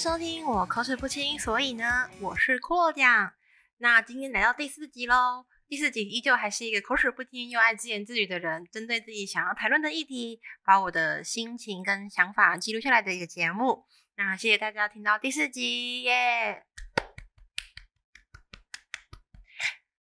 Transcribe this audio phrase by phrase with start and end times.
[0.00, 3.34] 收听我口齿不清，所以呢，我是骷髅酱。
[3.76, 13.84] 那今天来到第四集喽，第四集依旧还是一个口齿不清又爱自言自语的人，针对自己想要谈论的议题，把我的心情跟想法记录下来的一个节目。
[14.16, 16.64] 那谢谢大家听到第四集耶。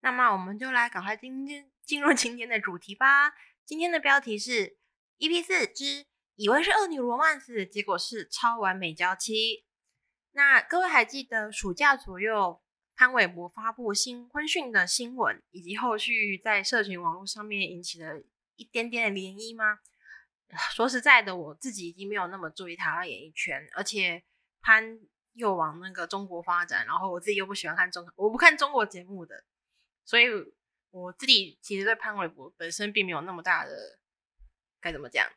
[0.01, 3.33] 那么我们就来赶快今天进入今天的主题吧。
[3.65, 4.77] 今天的标题是
[5.17, 9.65] EP 四之以为是恶女罗曼史，结果是超完美娇妻。
[10.39, 12.61] 那各位还记得暑假左右
[12.95, 18.23] 潘玮柏发布新婚讯的新闻，以及后续在社群网络上面引起了
[18.55, 19.79] 一点点的涟漪吗？
[20.73, 24.23] 说实在的，我自己已经没有那么注意他演艺圈，而且
[24.61, 24.97] 潘
[25.33, 29.43] 又往那个中国发展，然后我自己又不喜欢看中，我不看中国节目的，
[30.05, 30.27] 所以
[30.91, 33.99] 我自己其实对潘玮柏本身并没有那么大的
[34.79, 35.29] 该怎么讲。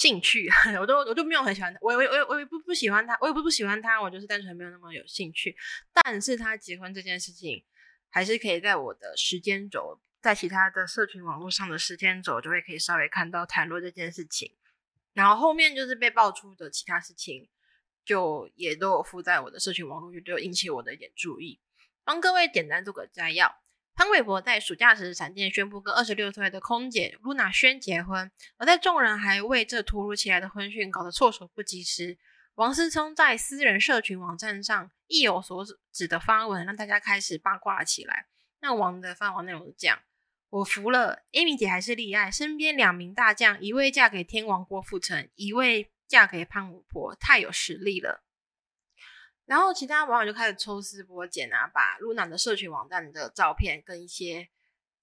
[0.00, 0.48] 兴趣，
[0.80, 5.54] 我都我就没有很喜欢他，我我我我也不不喜欢他，我也不不喜欢他，我就是单纯没有那么有兴趣。
[5.92, 7.62] 但是他结婚这件事情，
[8.08, 14.56] 还是可以在我的时间轴，在其他的社群网络上的时间轴，就会可以稍微看到谈论这件事情。
[15.12, 17.50] 然后后面就是被爆出的其他事情，
[18.02, 21.60] 就也都有附在我的社群网络，就引起我的一点注意。
[22.04, 23.54] 帮各位简单做个摘要。
[24.00, 32.16] 潘玮柏在暑假时闪电宣布跟二十六岁的空姐露娜轩结婚，而在众人还为这突如其来的婚讯搞得措手不及时，
[32.54, 38.24] 王思聪在私人社群网站上意有所指的发文，让大家开始八卦起来。
[38.62, 39.98] 那王的发文内容是这样：
[40.48, 48.24] 我服了，Amy 姐还是厉害，身边两名大将，一位嫁给天王郭富城，一位嫁给潘玮柏，太有实力了。
[49.50, 54.48] 然后其他网友就开始抽丝剥茧啊，把露娜的社群网站的照片跟一些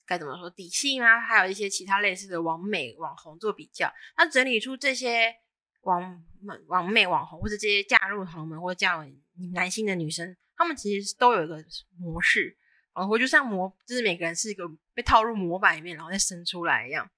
[0.05, 1.19] 该怎么说底细啊？
[1.19, 5.35] 还有一些其他类似的网美网红做比较，他整理出这些
[5.81, 6.23] 网
[6.67, 9.13] 网美网红或者这些嫁入豪门或者嫁为
[9.53, 11.61] 男性的女生，他们其实都有一个
[11.99, 12.55] 模式，
[12.93, 14.63] 仿佛就像模，就是每个人是一个
[14.93, 17.11] 被套入模板里面，然后再生出来一样。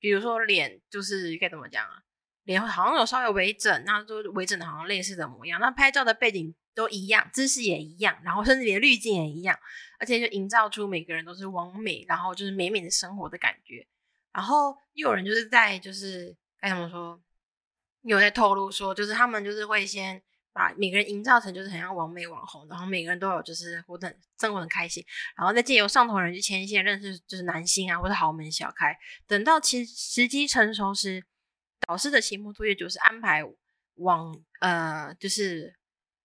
[0.00, 2.02] 比如说脸，就是该怎么讲啊？
[2.42, 5.60] 脸好像有稍微微整，那就微整的好像类似的模样。
[5.60, 9.58] 那拍照的背景都一样，姿势也一样，然后甚至连滤镜也一样，
[9.98, 13.84] 而且就营造出每个人都是完美，然后就是美美的生活的感觉。
[14.32, 17.20] 然后又有人就是在就是该怎么说，
[18.02, 20.22] 有在透露说，就是他们就是会先
[20.52, 25.04] 把每个人营造成就是很像完美网红，然后每个人都有就是活得生活很开心，
[25.36, 31.24] 然后再借由上头人去牵线认识就是男星啊或者豪门小开，等到其时机成熟时。
[31.86, 33.44] 导师的期末作业就是安排
[33.96, 35.76] 往呃，就是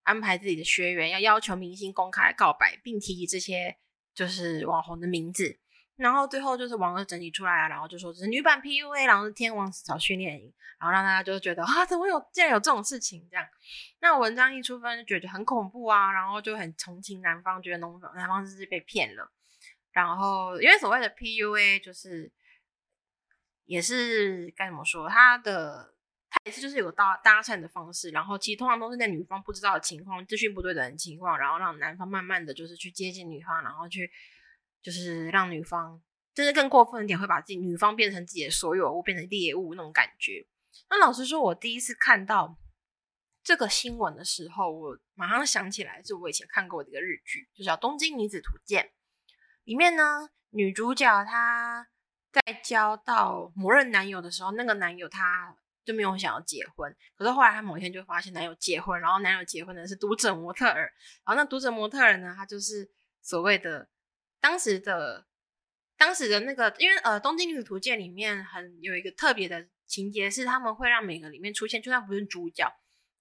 [0.04, 3.78] 安排自己的学员要要求明星公开告白，并提及这些
[4.14, 5.60] 就是网红的名字，
[5.96, 13.48] 然后最后就是网友整理出来啊，然后就说这是女版 PUA，然后是天王找训练营，然后让大家就觉得啊，怎么有竟然有这种事情这样？
[14.00, 19.32] 那文章一出分就觉得很恐怖啊，然后就很同情男方，觉得男方男方是被骗了，
[19.92, 22.32] 然后因为所谓的 PUA 就是。
[23.66, 25.08] 也是该怎么说？
[25.08, 25.94] 他的
[26.34, 34.10] 他也是就是有搭搭讪的方式，然后其实通常都是在女方不知道的情况、资讯不对等的情况，然后让男方慢慢的就是去接近女方，然后去
[34.82, 36.02] 就是让女方，
[36.34, 40.48] 就是更过分一点，会把自己女方变成自己的所有物，变成猎物那种感觉。
[40.90, 42.58] 那老实说，我第一次看到
[43.44, 48.86] 这个新闻的时候，我马上想起来，是我以前看过的一个日剧，就叫《东京女子图鉴》，
[49.66, 51.90] 里面呢女主角她。
[52.34, 55.54] 在交到某任男友的时候，那个男友他
[55.92, 56.96] 就没有想要结婚。
[57.16, 60.92] 可是后来她某一天就发现男友结婚，然后男友结婚的是读者模特儿。
[61.26, 62.90] 然后那读者模特儿呢，他就是
[63.22, 63.90] 所谓的
[64.40, 65.26] 当时的
[65.98, 72.72] 当时的那个，因为呃《东京女子图鉴》里面很有一个特别的情节，是他们会让每个里面出现，就算不是主角，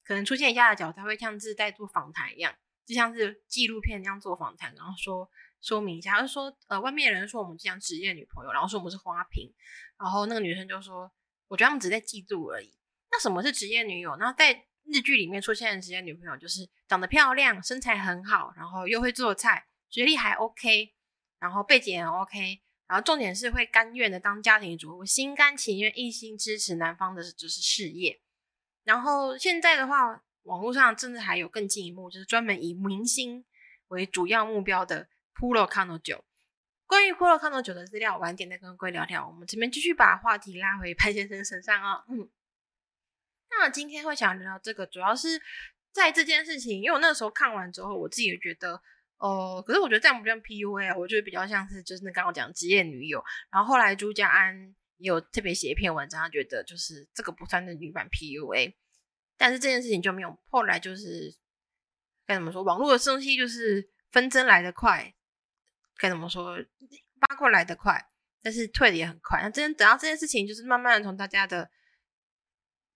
[0.04, 2.54] 可能出现一下的角色，会像是在做访谈一样，
[2.87, 5.28] 就像是纪录片那样做访谈，然后说。
[5.62, 9.52] 说明一下，他就说，呃，外面的人说我们像职业女朋友，然后说我们是花瓶，
[9.99, 11.12] 然后那个女生就说，
[11.50, 12.73] 我觉得他们只在嫉妒而已。
[13.11, 14.17] 那什么是职业女友？
[14.17, 20.94] 那在日剧里面出现的职业女朋友，就是长得漂亮，身材很好，然后又会做菜，学历还 OK，
[21.38, 28.20] 然后背景也 OK，然后重点是会甘愿的当家庭主妇，心甘情愿，一心支持男方的就是事业。
[28.85, 33.44] 然后现在的话，网络上甚至还有更进一步，就是专门以明星
[33.88, 35.08] 为主要目标的。
[35.32, 36.23] 普罗康诺酒，
[36.90, 39.25] 关于普罗康诺酒的资料，晚点再跟各位聊聊。
[39.25, 42.02] 我们这边继续把话题拉回潘先生身上哦。
[42.08, 42.28] 嗯，
[43.48, 45.40] 那今天会想聊聊这个，主要是
[45.92, 48.82] 在这件事情，因为我那时候看完之后，我自己也觉得，
[49.19, 53.22] 哦，可是我觉得这样不像 PUA 啊，我觉得比较像是就是那刚刚讲职业女友。
[53.52, 58.75] 然后后来朱家安也有特别写一篇文章，他觉得就是这个不算是女版 PUA，
[59.37, 61.32] 但是这件事情就没有后来就是
[62.26, 62.64] 该怎么说？
[62.64, 65.14] 网络的东西就是纷争来得快，
[66.00, 66.56] 该怎么说？
[67.20, 68.02] 八卦来得快，
[68.43, 69.43] 但是退的也很快。
[69.43, 71.70] 那真等到这件事情就是慢慢的从大家的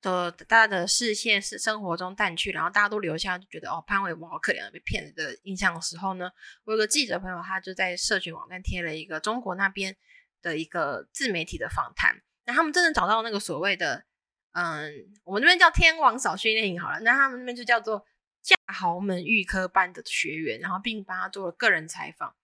[0.00, 6.30] 的大家的视线是生活中淡去，然后大家都留下就觉得哦潘玮柏好可怜被骗的印象的时候呢，
[6.64, 9.94] 我有个记者朋友，他就在社群网站贴了一个中国那边
[10.40, 12.22] 的一个自媒体的访谈。
[12.46, 14.04] 那他们真的找到那个所谓的，
[14.52, 14.90] 嗯，
[15.24, 18.04] 我们这边叫天王嫂训练营好了，那他们那边就叫做
[18.42, 22.34] 嫁豪门预科班的学员，然后并帮他做了个人采访，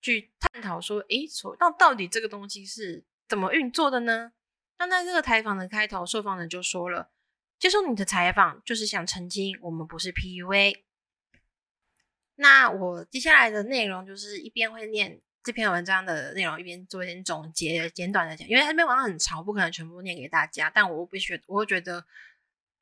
[0.00, 4.32] 去探讨说，诶，所那到底这个东西是怎么运作的呢？
[4.78, 7.10] 那在这个采访的开头，受访人就说了，
[7.58, 10.82] 接受你的采访就是想澄清，我们不是 PUA。
[12.36, 15.20] 那我接下来的内容就是一边会念。
[15.42, 20.68] 这篇文章的内容一边做一点总结，简短的讲，因为这篇文章很长，不可能全部念给大家。
[20.68, 22.04] 但我必须，我会觉得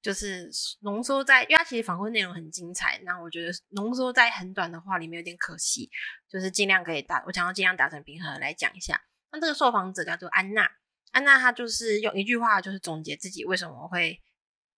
[0.00, 0.50] 就是
[0.80, 5.90] 浓缩在，因为它其实访问内容很精彩，那我觉得浓缩在很短的话里面有点可惜，
[6.28, 9.00] 就是尽量可以打，我想要尽量达成平衡来讲一下。
[9.32, 10.70] 那这个受访者叫做安娜，
[11.12, 14.20] 安娜她就是用一句话就是总结自己为什么会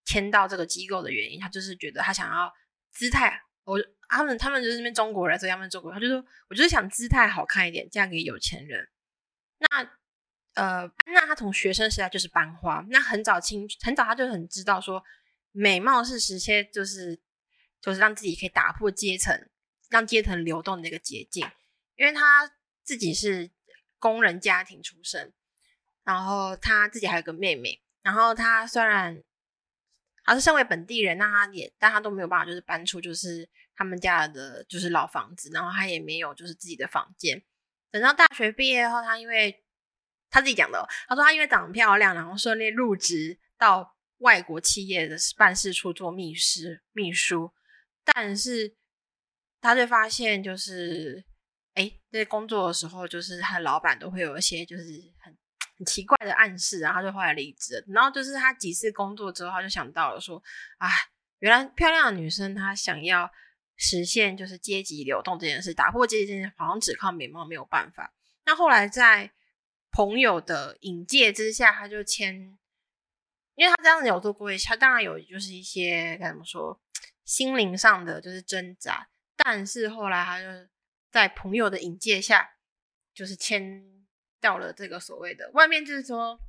[0.05, 2.53] 签到这个机构的原因，她就是觉得她想要
[2.93, 3.79] 姿态，我。
[4.13, 8.89] 他们他们就是那边中国人，所以他们中国人，他就说，我就是想姿态好看一点，嫁给有钱人。
[9.59, 9.89] 那
[10.61, 15.03] 呃，那他从学生时代就是班花，那很早清很早他就很知道说，
[15.53, 17.19] 美貌是实现就是
[17.81, 19.49] 就是让自己可以打破阶层，
[19.89, 21.49] 让阶层流动的一个捷径。
[21.97, 22.53] 因为他
[22.83, 23.51] 自己是
[23.99, 25.33] 工人家庭出身，
[26.05, 29.23] 然后他自己还有个妹妹，然后他虽然
[30.25, 33.49] 他是身为本地人，那他也但他都没有办法就是搬出就是。
[33.77, 37.43] 他们家的就是老房子，然后他也没有就是自己的房间。
[37.91, 39.65] 等到大学毕业后，他因为
[40.31, 46.61] 他自己讲的，他说他因为长得漂亮，然后顺利入职到外国企业的办事处做秘书
[46.93, 47.53] 秘书。
[48.05, 48.75] 但是
[49.61, 51.25] 他就发现，就是
[51.75, 54.85] 哎，在工作的时候，就是他的老板都会有一些就是
[55.19, 55.37] 很
[55.77, 57.85] 很奇怪的暗示，然后他就后来离职。
[57.89, 60.43] 然后就是他几次工作之后，他就想到了说，
[60.79, 60.89] 啊，
[61.41, 63.31] 原来漂亮的女生她想要。
[63.83, 68.13] 实现就是阶级流动这件事，打破阶级这件事，好像只靠美貌没有办法。
[68.45, 69.33] 那后来在
[69.91, 72.59] 朋友的引介之下，他就签，
[73.55, 76.81] 因为他这样子有做过一些，他当然有就是一些该怎么说，
[77.25, 79.09] 心灵上的就是挣扎。
[79.37, 80.47] 但是后来他就
[81.11, 82.51] 在朋友的引介下，
[83.15, 83.83] 就是签
[84.41, 86.41] 到了这个所谓的外面，就是说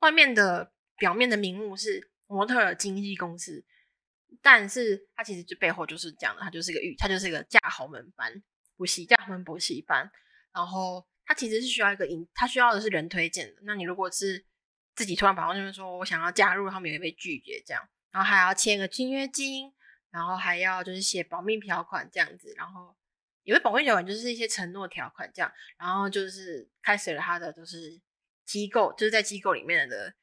[0.00, 3.64] 外面的表面的名目是模特经纪公司。
[4.42, 8.42] 但是他其实就背后就是讲的，他就是个玉，他就是一个嫁豪门班
[8.76, 10.10] 补习，嫁豪门补习班。
[10.52, 13.62] 然后他其实是需要一个引，他需要的是人推荐的。
[13.62, 14.44] 那你如果是
[14.94, 17.82] 自己突然跑到那边说，我想要加入，他们也会被拒绝这样。
[18.10, 19.72] 然后还要签个签约金，
[20.10, 22.54] 然后还要就是写保密条款这样子。
[22.56, 22.96] 然后
[23.42, 25.52] 有的保密条款就是一些承诺条款这样。
[25.78, 28.00] 然后就是开始了他的就是
[28.44, 30.14] 机构，就是在机构里面的。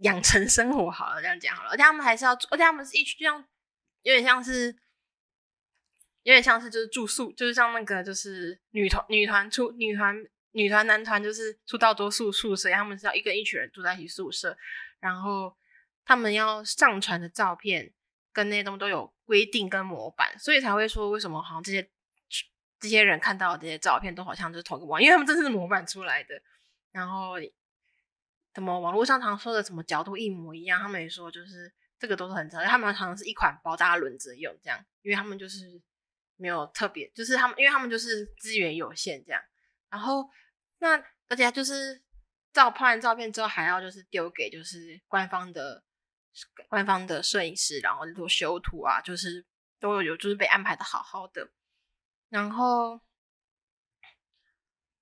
[0.00, 3.42] 养成生活好了，这样讲好了，而且他们还是要，而且他们是一群，这样
[4.02, 4.76] 有点像是，
[6.26, 14.58] 有点像是就是住宿，就是像那个就是女团女团出女团女团男团就是出道多宿宿舍，他们是要一个一群人住在一起宿舍，
[14.98, 15.56] 然后
[16.04, 17.92] 他们要上传的照片
[18.32, 21.88] 跟那些东西都有规定跟模板，所以才会说为什么好像这些
[22.80, 26.42] 这些人看到的这些照片都好像就是同一个网，因为他们真是模板出来的，
[26.92, 27.36] 然后。
[28.54, 35.78] 什么网络上常说的什么角度一模一样，他们也说就是这个都是很常，他们常常是一款包，大轮着用这样，因为他们就是
[36.36, 39.42] 没有特别，就是他们，因为他们就是资源有限这样。
[39.90, 40.28] 然后
[40.78, 40.96] 那
[41.28, 42.02] 而且就是
[42.52, 45.82] 照拍完照片之后，还要就是丢给就是官方的
[46.68, 49.44] 官方的摄影师，然后做修图啊，就是
[49.78, 51.50] 都有就是被安排的好好的。
[52.28, 53.00] 然后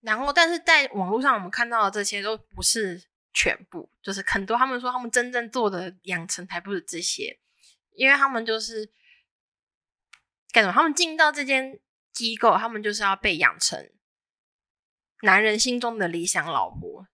[0.00, 3.02] 然后但是在网络上我们看到的这些都不是。
[3.36, 7.36] 全部就是很多，他们说他们真正做的养成才不是这些，
[7.96, 8.88] 因为他们就是
[10.54, 10.72] 干什么？
[10.72, 11.80] 他们进到这间
[12.12, 13.90] 机构，他们就是要被养成
[15.22, 17.08] 男人心中的理想老婆，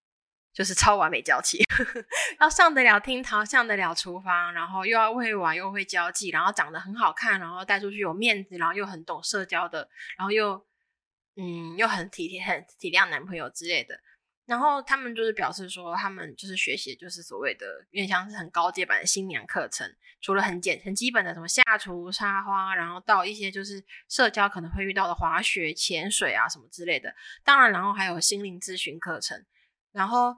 [0.52, 1.64] 就是超完美娇妻，
[2.38, 10.62] 要上得了厅堂，上得了厨房，然后又要会玩又会交际，然后长得很好看，然后带出去有面子，然后又很懂社交的，然后又
[11.36, 13.98] 嗯又很体贴、很体谅男朋友之类的。
[14.50, 19.88] 然后他们就是表示说，他们就是学习，就是所谓的有点像是很高阶版的新娘课程，
[20.20, 27.14] 除了很简很基本的什么下厨、插花，然后到一些就是社交可能会遇到的滑雪、潜水啊什么之类的。
[27.44, 29.46] 当然，然后还有心灵咨询课程。
[29.92, 30.36] 然后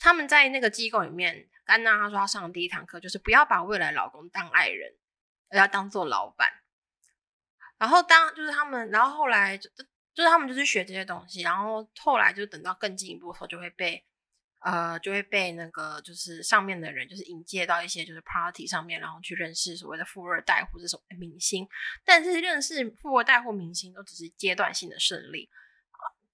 [0.00, 4.92] 他们在那个机构里面，安娜她说她上的第一堂课就是不要把未来老公当爱人，
[5.50, 6.50] 而要当做老板。
[7.78, 9.56] 然后当就是他们，然后后来
[10.16, 14.02] 就是他们就是学这些东西，然后后来就等到更进一步的时候，就会被
[14.60, 21.68] 呃就会被那个就是上面的人就是引介到一些就是 party 上面，然后去认识所谓的富二代或者什么明星。
[22.02, 25.50] 但是认识富二代或明星都只是阶段性的胜利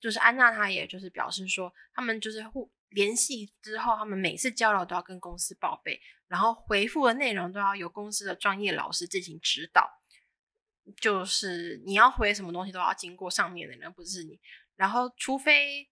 [0.01, 10.02] 就是安娜她也就是表示说，他们就是互联系之后，他们每次交流都要跟公司报备，然后回复的内容都要由公司的专业老师进行指导。
[11.01, 14.41] 就是你要回什么东西都要经过上面的人，不是你。
[14.77, 15.89] 然后，除非，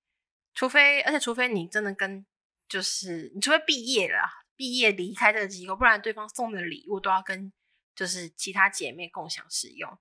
[0.54, 2.26] 除非，而且除非你真的跟，
[2.68, 7.52] 就是你除非毕业了，毕业离开这个机构，不然对方送的礼物都要跟，
[7.94, 9.98] 就是其他姐妹共享使用。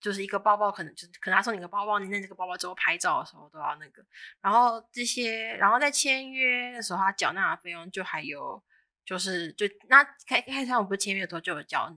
[0.00, 4.02] 就是一个包包，可能就可能他送你个包包，你那这个包包之后拍照的时候都要那个。
[4.40, 8.62] 然后这些，然后在签约的时候，他缴纳的费用就还有，
[9.04, 11.94] 就是就那开开始我不是签约的时候就有交。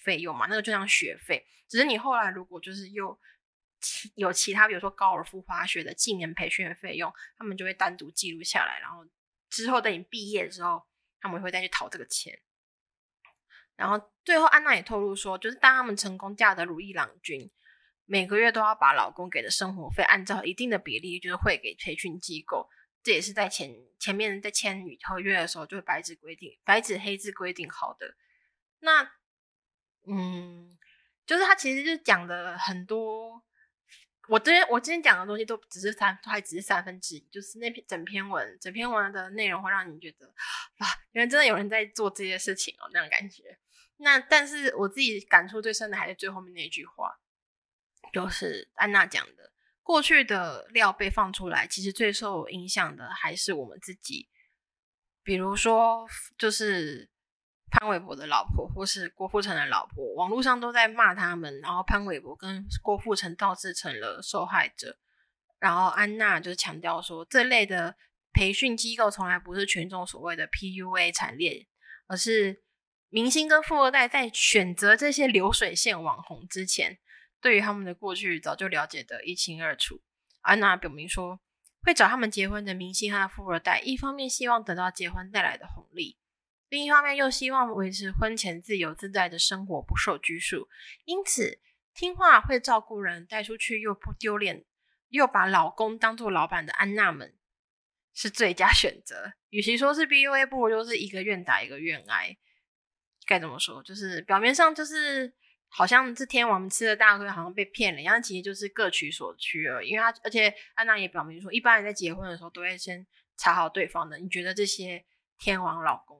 [0.00, 3.18] 费用嘛，那个就像学费，只是你后来如果就是又
[4.14, 9.04] 有其他，比如说高尔夫滑雪的技能培训的费用，他们就会单独记录下来，然后
[9.50, 10.86] 之后等你毕业的时候，
[11.20, 12.40] 他们会再去讨这个钱。
[13.74, 17.50] 然后最后安娜也透露说，就是当他们成功嫁得如意郎君，
[18.04, 22.68] 每个月都要把老公给的生活费按照一定的比例就是汇给培训机构，
[23.02, 28.14] 这也是在前前面在签合约的时候就会白纸规定，白纸黑字规定好的。
[28.80, 29.10] 那
[30.06, 30.76] 嗯，
[31.24, 33.40] 就是他其实就讲的很多，
[34.28, 40.26] 我今天我今天讲的东西都只是三，都还只是三分之一，就是那篇整篇文，整篇文的内容会让你觉得
[40.78, 43.58] 啊，原来真的有人在做这些事情哦，那种感觉。
[43.98, 47.20] 那但是我自己感触最深的还是最后面那句话，
[48.12, 49.52] 就是安娜讲的，
[49.84, 54.28] 过去的料被放出来，其实最受影响的还是我们自己，
[55.22, 57.11] 比如说就是。
[57.72, 64.98] 潘玮柏的老婆，或是郭富城的老婆，网络上都在骂他们，然后潘玮柏跟郭富城倒是成了受害者。
[65.58, 67.96] 然后安娜就强调说，这类的
[68.34, 71.66] 培训机构从来不是群众所谓的 PUA 产业，
[72.08, 72.62] 而是
[73.08, 76.98] 明星跟富二代在选择这些流水线网红之前，
[77.40, 80.02] 对于他们的过去早就了解的一清二楚。
[80.42, 81.40] 安娜表明说，
[81.82, 86.18] 会找他们结婚的明星和富二代，一方面希望得到结婚带来的红利。
[86.72, 90.70] 另一方面又希望维持婚前自由自在的生活，不受拘束，
[91.04, 91.60] 因此
[91.92, 94.64] 听话会照顾人，带出去又不丢脸，
[95.10, 97.36] 又把老公当做老板的安娜们
[98.14, 99.34] 是最佳选择。
[99.50, 102.34] 与其说是 B U A，不如就是一个愿打一个愿挨。
[103.26, 103.82] 该怎么说？
[103.82, 105.30] 就是表面上就是
[105.68, 109.90] 好像这天王吃了大亏，好像被骗了一样，其实就是各取所需而已。
[109.90, 114.16] 因为他而且安娜也表明说，一般人在结婚的时候都会先查好对方的。
[114.16, 115.04] 你觉得这些
[115.36, 116.18] 天王老公？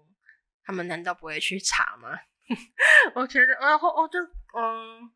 [0.64, 2.08] 他们难道不会去查吗？
[3.14, 4.18] 我觉得，然后我就
[4.58, 5.10] 嗯，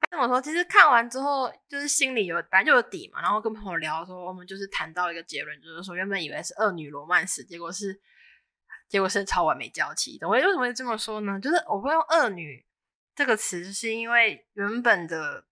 [0.00, 0.40] 该怎么说？
[0.40, 3.22] 其实看完之后，就是心里有本来就有底嘛。
[3.22, 7.98] 然后跟朋友聊说，我们就是谈到一个结论，就是说原本以为是恶女罗曼史，结果是
[8.88, 10.18] 结果是超完美娇妻。
[10.20, 11.40] 我为什么会这么说呢？
[11.40, 12.66] 就是我会用“恶女”
[13.14, 15.46] 这个词，是因为原本的，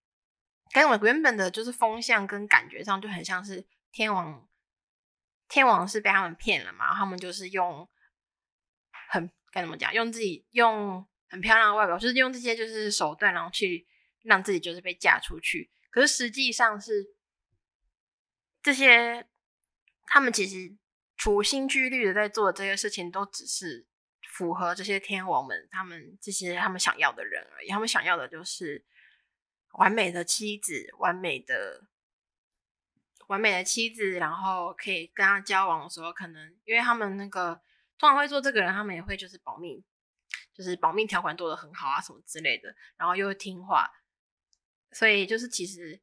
[0.71, 4.47] 跟我原本的就是风向跟感觉上就很像是天王，
[5.47, 6.93] 天王是被他们骗了嘛？
[6.93, 7.89] 他们就是用。
[9.13, 9.93] 很该怎么讲？
[9.93, 13.87] 用自己用很漂亮的外表，就是用这些就是手段，然后去
[14.23, 15.69] 让自己就是被嫁出去。
[15.91, 17.13] 可是实际上是
[18.63, 19.27] 这些
[20.07, 20.75] 他们其实
[21.15, 23.85] 处心积虑的在做这些事情，都只是
[24.27, 27.67] 符合这些天王们他们这些他们想要的人而已。
[27.67, 28.83] 他们想要的就是
[29.73, 31.83] 完美的妻子，完美的
[33.27, 37.61] 完美的妻子，然后可以跟他交往的时候，可能因为他们那个。
[37.97, 39.83] 通常会做这个人，他们也会就是保密，
[40.53, 43.89] 就是保密条款做的很好啊，什么之类的，然后又会听话，
[44.91, 46.01] 所以就是其实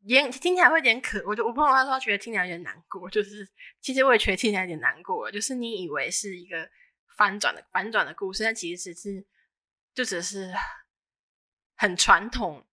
[0.00, 3.48] 也听起来会有点可，我就我朋友他说他觉得听起来有点难过，就是
[3.80, 6.70] 其实我也觉得听起来有点难过，就是你以为是一个
[7.16, 9.26] 翻转的反转的故事，但其实只是
[9.94, 10.52] 就只是
[11.76, 12.66] 很传统、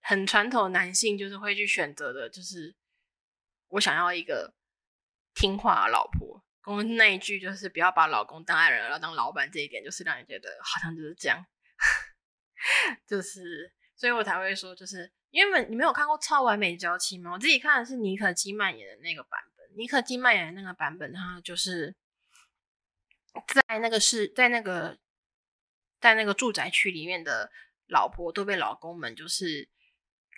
[0.00, 2.74] 很传统男性就是会去选择的，就是
[3.68, 4.54] 我想要一个
[5.34, 6.44] 听话的老婆。
[6.64, 11.46] 我那一句就是不要把老公当爱人，要当老板，这一点就是让人觉得好像就是这样，
[13.08, 17.32] 就是所以我才会说，就是因为你没有看过《超完美娇妻》吗？
[17.32, 21.96] 我自己看的是妮可基曼演的那个版本，妮可基曼演的那个版本，他就是
[23.46, 24.98] 在那个是在那个
[26.00, 27.50] 在那个住宅区里面的
[27.86, 29.70] 老婆都被老公们就是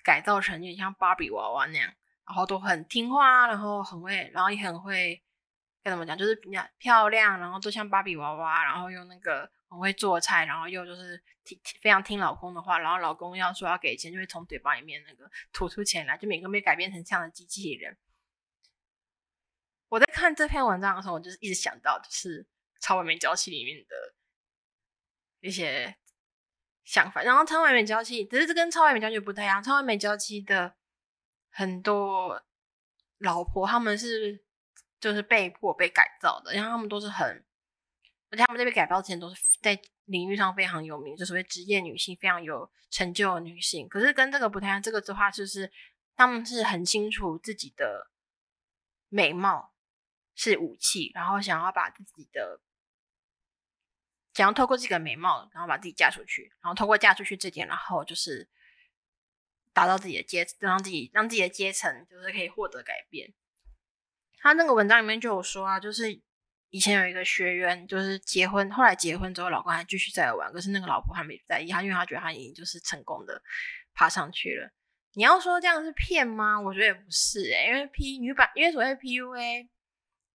[0.05, 1.93] 改造成有点像芭比娃娃那样，
[2.25, 5.21] 然后都很听话，然后很会，然后也很会。
[5.83, 17.97] 该怎么讲，就是比较漂亮，然后都像芭比娃娃，然后又那个很会做菜，然后又就是听非常听老公的话，然后老公要说要给钱，就会从嘴巴里面那个吐出钱来，就每个被改变成这样的机器人。
[19.89, 22.45] 我在看这篇文章的时候，我就是一直想到，就是
[22.81, 24.15] 《超完美娇妻》里面的
[25.41, 25.97] 一些
[26.85, 27.23] 想法。
[27.23, 30.77] 然后《超完美娇妻》，只是这跟《超完美娇妻》不太一样，《超完美娇妻》的
[31.49, 32.41] 很多
[33.19, 34.45] 老婆他们是
[35.01, 37.27] 就是被迫被改造的，然后他们都是很，
[38.31, 43.89] 而且他们在被改造之前都是在领域上非常有名，就所谓职业女性，非常有成就的女性。
[43.89, 45.73] 可是跟这个不太一样，这个的话就是
[46.15, 48.11] 他们是很清楚自己的
[49.09, 49.73] 美貌。
[50.33, 52.63] 是武器，然后想要把自己的，
[54.33, 58.49] 想要透过这个美貌，然后把自己嫁出去，然后通过嫁出去这点，然后就是
[59.75, 63.35] 达到自己的阶，让自己让自己的阶层就是可以获得改变。
[64.41, 66.11] 他那个文章里面就有说啊，就是
[66.71, 73.43] 以前有一个学员，就是结婚，后来结婚之后，老公还继续在玩，可是那个老婆还没在意他，因为他觉得他已经就是成功的
[73.95, 74.71] 爬上去了。
[75.15, 76.61] 你要说这样是骗吗？
[76.61, 79.69] 我觉得也不是哎，因为 P 女版，因为所谓 PUA。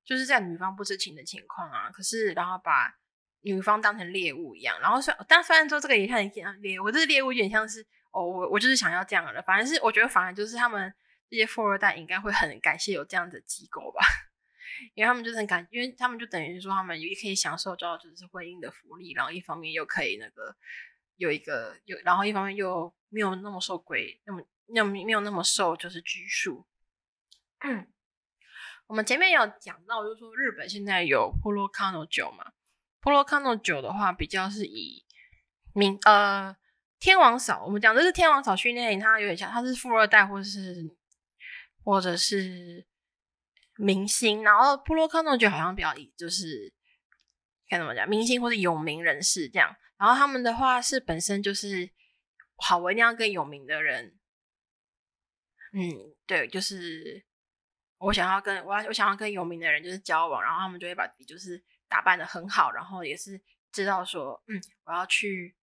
[0.08, 2.96] 就是在女方不知情的情况啊，可是然后把
[3.42, 10.94] 女方当成猎物一样，然后虽但虽然说这个也像猎我，这猎物有点像是哦，我我就是想要这样的，反正是我觉得反而就是他们
[11.30, 14.02] 这些富二代应该会很感谢有这样的机构吧，
[14.94, 20.56] 因为他们就是很感，因为他们就等于说他们也可以享受到就是婚姻的福利，然后一方面又可以那个
[21.18, 26.66] 有一个有，然后一方面又没有那么受规，那么那么没有那么受就是拘束。
[28.88, 32.52] 我们前面有讲到，就是说日本现在有 Polo c a n o 酒嘛
[33.02, 35.04] ，Polo c a n o 酒的话比较是以
[35.74, 36.56] 明呃
[37.00, 40.96] 天王嫂，我们讲的是天王嫂训练营，它有点像，它是富二代或者是
[41.86, 42.86] 或者是
[43.78, 46.74] 明星，然后布洛克诺就好像比较以就是
[47.70, 51.90] 该怎么讲，明星或者有名人士这样，然后他们的话是本身就是
[52.58, 54.20] 好，我一定要跟有名的人，
[55.72, 57.24] 嗯，对，就是。
[57.98, 65.56] 我想要跟我要我想要跟有名的人就是交往，然后他们就会把自己就是打扮的很好，然后也是知道说，嗯，我要去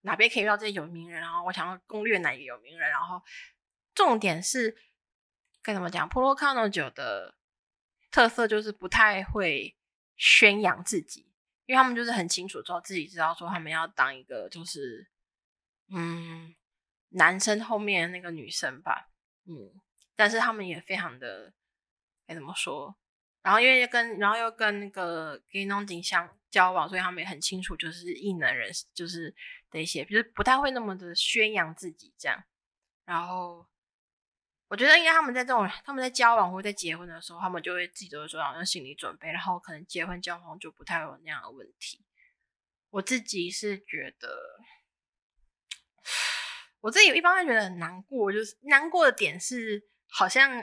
[0.00, 3.22] 哪边可以遇到这些有名人，然后我想要攻略哪一个有名人，然后
[3.94, 4.76] 重点是
[5.64, 7.34] 该怎么讲？p o l o Cano 酒的
[8.12, 9.74] 特色就是不太会
[10.16, 11.26] 宣扬自己，
[11.66, 15.08] 因为他们就是很清楚知道自己知道说他们要当一个就是
[15.88, 16.54] 嗯
[17.08, 19.08] 男生后面那个女生吧，
[19.46, 19.80] 嗯。
[20.16, 21.52] 但是他们也非常的
[22.24, 22.94] 该怎么说？
[23.42, 29.34] 然后因为跟然后又跟那个给那种景象交往，所以他们也很清楚，就是异能人就是
[29.72, 32.44] 的一些，就是不太会那么的宣扬自己这样。
[33.04, 33.66] 然后
[34.74, 42.04] 我觉得，应该他们在这种他们在交往或在结婚的时候，他们就会自己都会做好像心理准备，然后可能结婚交往就不太有那样的问题。
[42.90, 44.36] 我自己是觉得，
[46.80, 49.88] 我自己一方面觉得很难过，就是难过的点是。
[50.16, 50.60] 好像，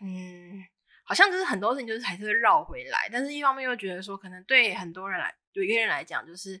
[0.00, 0.64] 嗯，
[1.04, 6.58] 好像就是很多事情就是还是会绕回来，但是一方面又觉得说，可能对很多人来，有一些人来讲，就是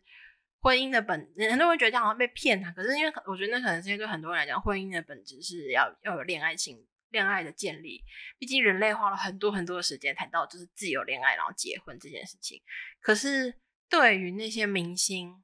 [0.68, 2.70] 婚姻的本，很多人会觉得好像被骗啊。
[2.76, 8.04] 可是因为我觉得那可能是因为对很多人来讲，婚姻的本质是要要有恋爱情、恋爱的建立。
[8.38, 12.60] 毕竟人类花了很多很多的时间谈到就是自由恋爱，然后结婚这件事情。
[13.00, 13.54] 可是
[13.88, 15.42] 对于那些明星，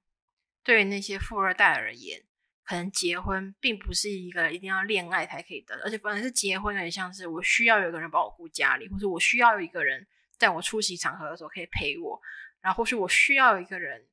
[0.62, 2.22] 对于那些富二代而言，
[2.62, 10.06] 可能结婚并不是一个一定要恋爱才可以的，而且本来是结婚有点像是我需要有个人帮我顾家里，或者我需要有一个人
[10.37, 12.20] 在我出席场合的时候可以陪我，
[12.60, 14.04] 然后或许我需要有一个人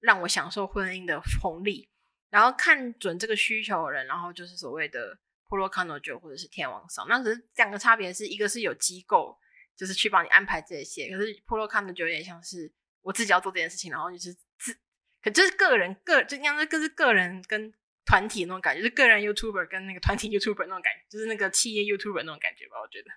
[0.00, 1.88] 让我享受婚姻的红利，
[2.30, 9.38] 然后看准这个需求的人，然后就是所谓的普罗康诺酒或者是天王嫂，那只是两个差别是一个是有机构
[9.76, 14.76] 就是去帮你安排这些，可是普罗康诺酒有点像是我自己要做这件事情，然后就是自。
[15.22, 17.70] 可就是个人个，就像那个是个人跟
[18.06, 22.80] 团体那种感觉，就是个人 YouTuber 跟那个团体 YouTuber 那种感觉，就是那个企业 YouTuber 那种感觉吧。
[22.80, 23.10] 我觉得，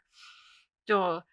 [0.85, 1.23] 就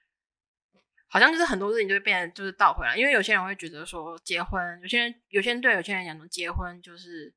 [1.13, 2.97] 好像就是很多事情就会变，就是倒回来。
[2.97, 7.35] 因为有些人会觉得说，结婚，有些人有些人对有些人讲说，结婚就是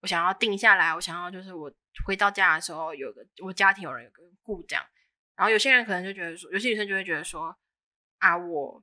[0.00, 1.70] 我想要定下来，我想要就是我
[2.06, 4.84] 回到家的时候有个我家庭有人有个顾这样。
[5.34, 7.56] 然后有些人可能就觉得说，有些女生就会觉得说，
[8.18, 8.82] 啊我。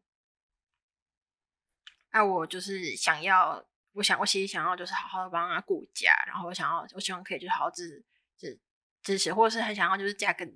[2.15, 8.06] 那我就是想要，我想我其实想要就是好好的帮他顾家，然后我想要，我希望可以就是好好支
[8.38, 8.60] 支
[9.02, 10.47] 支持，或者是很想要就是嫁个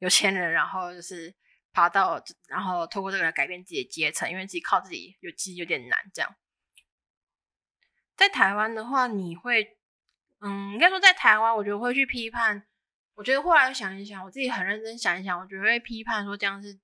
[0.00, 1.32] 有钱人，然后就是
[1.74, 5.98] 爬到，然后透过这个来改变自己的阶层，因为自己靠自己有其实有点难。
[6.14, 6.36] 这样，
[8.16, 9.76] 在台湾的话，你会，
[10.40, 12.64] 嗯，应该说在台湾，我觉得会去批判
[13.16, 16.78] 我觉得后来想一想，我自己很认真想一想，我觉得会批判说这样是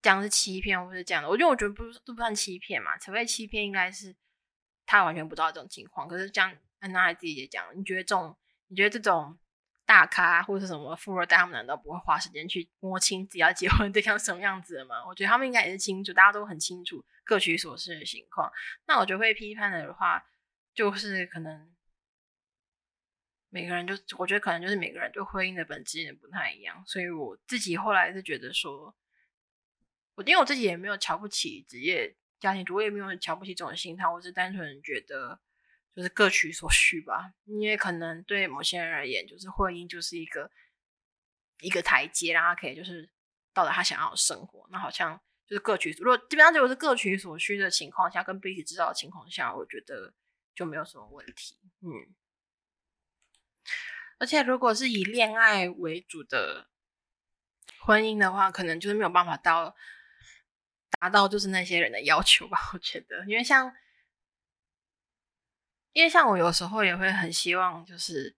[0.00, 1.28] 这样是欺骗，或是这样的。
[1.28, 4.16] 我觉得我觉得不都不算欺骗嘛，除非欺骗应该是
[4.86, 6.08] 他完全不知道这种情况。
[6.08, 8.36] 可是这样安娜自己也讲，你觉得这种
[8.68, 9.38] 你觉得这种
[9.90, 15.04] 大咖或者什么富二代，他们难道不会花时间去摸清自己要结婚对象什么样子的吗？
[15.04, 18.52] 我觉得他们应该也是清楚，大家都很清楚各取所需的情况。
[18.86, 20.24] 那我觉得会批判的话，
[20.72, 21.74] 就是可能。
[23.52, 28.94] 每个人就，我觉得可能就是每个人对婚姻的本质也不太一样，所以我自己后来是觉得说，
[30.14, 35.40] 我因为我自己也没有瞧不起职业家庭主妇，也没有瞧不起这种心态，我是单纯觉得
[35.94, 37.32] 就是各取所需吧。
[37.44, 40.50] 因为可能对某些人而言，就是婚姻就是一个
[41.60, 43.08] 一个台阶，让他可以就是
[43.52, 44.66] 到达他想要的生活。
[44.70, 50.14] 那好像就是各取，如果基本上如果是各取所需的情况下，跟彼此知道的情况下，我觉得
[50.54, 51.58] 就没有什么问题。
[51.80, 52.14] 嗯。
[54.18, 56.68] 而且，如果是以恋爱为主的
[57.78, 59.74] 婚姻的话，可能就是没有办法到
[60.98, 62.58] 达到就是那些人的要求吧。
[62.74, 63.74] 我觉得，因为像，
[65.92, 68.36] 因为像我有时候也会很希望，就是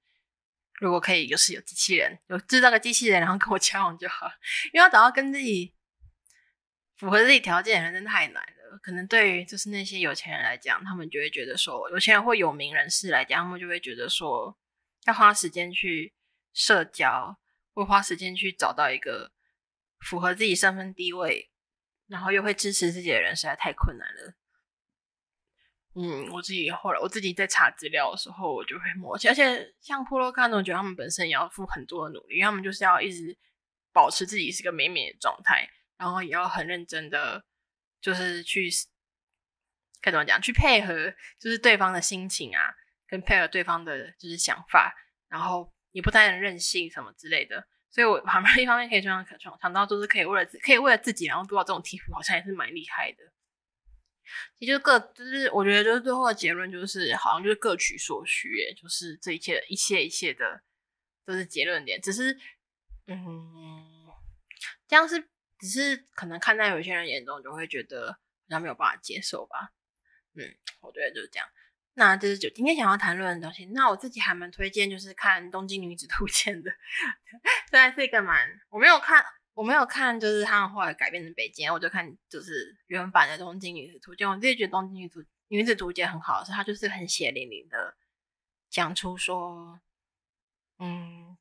[0.80, 4.26] 如果可以，就是有机器人，有制造个机器人，然后跟我交往就好。
[4.72, 5.74] 因为要找到跟自己
[6.96, 8.78] 符合自己条件的人，真的太难了。
[8.82, 14.58] 可能对于就是那些有钱人来讲，他们就会觉得说，有钱人或有名人士来讲，他们就会觉得说。
[15.04, 16.14] 要花时间去
[16.54, 17.36] 社交，
[17.74, 19.32] 会花时间去找到一个
[19.98, 21.50] 符合自己身份地位，
[22.06, 24.34] 然后又会支持自己的人，实在太困难了。
[25.94, 29.28] 嗯，我自己后来我自己在查资料的时候，我就会默契。
[29.28, 33.36] 而且像普罗卡，我觉得他们本身也要付很多的努力，他们就是要一直
[33.92, 37.44] 保持自己是个美美的状态，然后也要很认真的，
[38.00, 38.70] 就是去
[40.00, 42.74] 该怎么讲，去配合，就是对方的心情啊。
[43.06, 44.94] 跟配合对方的就是想法，
[45.28, 53.18] 然后也不太能任性什么之类的，所以我旁边一方面可以这样可想到，就是可以为了可以为了自己，然后做到这种题目，好像也是蛮厉害的。
[54.58, 60.62] 其实各就是我觉得就是最后的结论就是，好像就是各取所需，就是这一切一切一切的
[61.24, 62.38] 都是结论点，只是
[63.06, 63.84] 嗯，
[64.86, 68.18] 这样是只是可能看在有些人眼中就会觉得好
[68.48, 69.72] 像没有办法接受吧。
[70.34, 70.42] 嗯，
[70.80, 71.48] 我觉得就是这样。
[71.94, 73.66] 那这是就今天想要谈论的东西。
[73.66, 76.70] 那我自己还蛮推荐，就是看《东京女子图鉴》的，
[77.68, 79.22] 虽然是一个蛮我没有看，
[79.54, 84.26] 我没有看，就是他们后来改编成北京，我就看就是原版的《东京女子图鉴》。
[84.30, 87.96] 我自己觉得《东京女子女子图鉴》很好，是它就是很血淋淋的
[88.70, 89.80] 讲出说，
[90.78, 91.36] 嗯，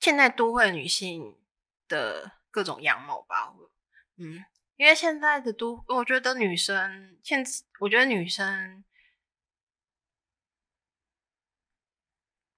[0.00, 1.36] 现在都会女性
[1.88, 3.54] 的各种样貌吧，
[4.16, 4.44] 嗯。
[4.78, 7.42] 因为现在的都，我觉得女生现，
[7.80, 8.84] 我觉得女生，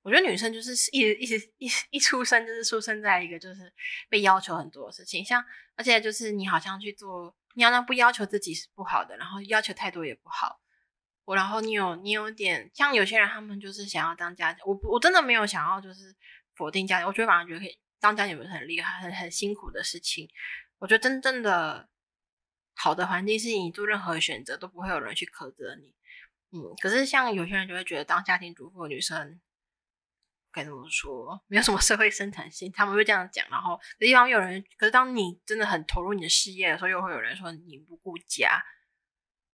[0.09, 3.73] 我觉得女生就是一一直一一出生就是出生在一个就是
[4.09, 5.45] 被要求很多的事情，像
[5.77, 10.61] 而且就是你好像去做，你好像不要求自己是不好的，然后要求太多也不好。
[11.27, 16.17] 我然后你有你有点像有些人，他们就是想要当家我我真的没有想要就是
[16.57, 20.29] 否定家庭，我觉得反而觉得可以当家庭不是很厉害，很很辛苦的事情。
[20.79, 21.89] 我觉得真正的。
[22.81, 25.93] 好的环境是你做任何选择都不会有人去苛责你，
[26.53, 29.41] 嗯，可是像有些人就会觉得当家庭主妇的女生
[30.59, 33.47] 该怎么说，没有什么社会生产性，他们会这样讲。
[33.49, 38.61] 然后，一方有人，可是当你真的很投入你的事业的时候，又会有人说你不顾家。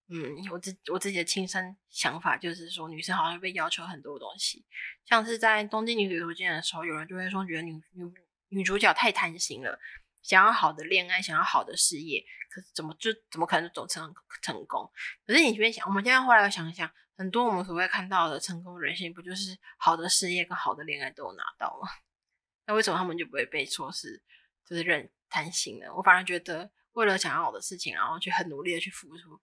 [0.08, 4.64] 嗯，我自我自己的亲身想法就是说，女生好像被要求很多东西，
[5.04, 8.12] 像是在东京女子图鉴的时候，有人就会说觉得女女
[8.48, 9.78] 女主角太贪心了。
[10.22, 14.90] 想要好的恋爱，想要好的事业，可是怎么就怎么可能走成成功？
[15.26, 21.88] 可是你这边想，我们现在后来想一想，很多我们所谓看到的成功人性，不就是好的事业跟好的恋爱都有拿到吗？
[22.66, 24.22] 那为什么他们就不会被说是
[24.64, 25.86] 就是认贪心呢？
[25.94, 29.40] 我反而觉得，为了想要好的事情，然后去很努力的去付出，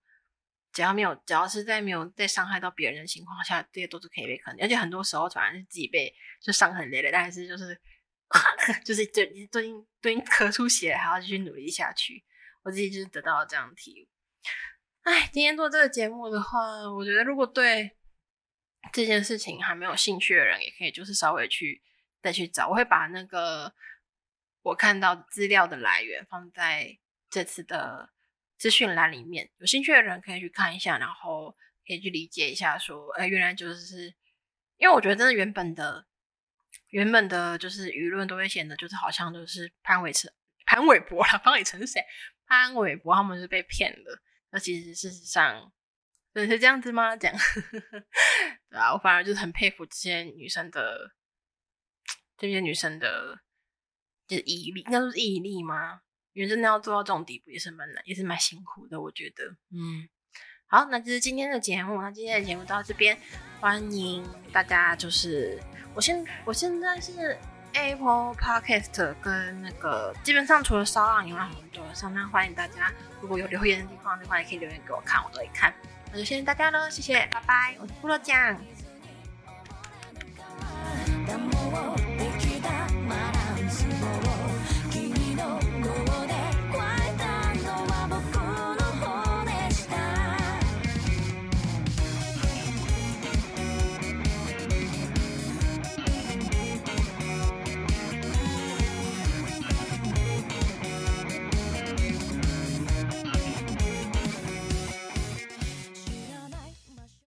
[0.73, 4.65] 只要没有，只要是在没有在伤害到别人的情况下，这些都是可以被肯定。
[4.65, 7.79] 而且很多时候反而是自己被就伤痕累累，但是就是。
[8.85, 12.23] 就是最最近最近咳出血，还要继续努力下去。
[12.61, 14.07] 我自己就是得到了这样的体悟。
[15.03, 16.59] 哎，今天做这个节目的话，
[16.91, 17.97] 我觉得如果对
[18.93, 21.81] 这件事情还没有兴趣的人，也可以就是稍微去
[22.21, 22.67] 再去找。
[22.67, 23.73] 我会把那个
[24.61, 26.97] 我看到资料的来源放在
[27.29, 28.11] 这次的
[28.57, 31.51] 资讯栏里面，有兴趣的人可以去看一下，然后
[31.87, 34.13] 可以去理解一下，说，哎，原来就是
[34.77, 36.05] 因为我觉得真的原本的。
[36.89, 40.29] 原本的就是舆论都会显得就是好像就是潘伟成、
[40.65, 42.03] 潘玮柏了， 潘伟成是谁？
[42.45, 44.21] 潘玮柏他们是被骗的。
[44.51, 45.71] 那其实事实上
[46.33, 47.15] 真的是这样子吗？
[47.17, 47.33] 讲
[48.69, 51.13] 对啊，我反而就是很佩服这些女生的，
[52.37, 53.39] 这些女生的，
[54.27, 56.01] 就是毅力，应该说是毅力吗？
[56.33, 59.01] 因为真的要做到这种地步，也是蛮难，也是蛮辛苦的。
[59.01, 60.07] 我觉得，嗯，
[60.67, 62.01] 好，那就是今天的节目。
[62.01, 63.19] 那今天的节目到这边，
[63.59, 64.95] 欢迎大家。
[64.95, 65.61] 就是
[65.93, 67.37] 我现我现在是
[67.73, 75.73] Apple Podcast 跟那个基本上除了骚浪以外，很多上单欢迎大家，如果有留言的地方的话，也可以留言给我看，我都会看。
[76.11, 78.57] 那就先大家了，谢谢，拜拜，我是布洛酱。